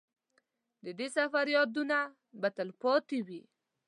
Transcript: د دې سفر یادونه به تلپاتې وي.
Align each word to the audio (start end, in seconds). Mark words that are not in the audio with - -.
د 0.83 0.85
دې 0.99 1.07
سفر 1.17 1.45
یادونه 1.57 1.97
به 2.41 2.49
تلپاتې 2.57 3.19
وي. 3.27 3.41